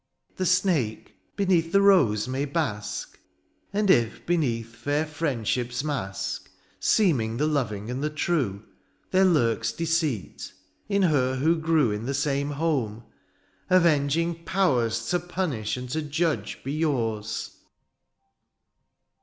[0.35, 3.19] ^^The snake beneath the rose may bask;^^
[3.71, 8.63] And if, beneath fair friendship's mask, ^^ Seeming the loving and the true,"
[9.11, 10.53] There lurks deceitr—
[10.89, 13.03] in her who grew 40 DIONYSIUS, ^' In the same home—
[13.69, 17.57] avenging powers," To pmiish, and to judge, be yours.